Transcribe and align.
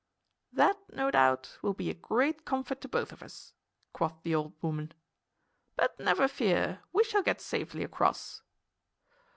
"That, 0.51 0.77
no 0.91 1.11
doubt, 1.11 1.59
will 1.61 1.75
be 1.75 1.91
a 1.91 1.93
great 1.93 2.43
comfort 2.43 2.81
to 2.81 2.87
both 2.89 3.11
of 3.11 3.21
us," 3.21 3.53
quoth 3.93 4.15
the 4.23 4.33
old 4.33 4.53
woman. 4.59 4.95
"But 5.75 5.99
never 5.99 6.27
fear! 6.27 6.79
We 6.91 7.03
shall 7.03 7.21
get 7.21 7.39
safely 7.39 7.83
across." 7.83 8.41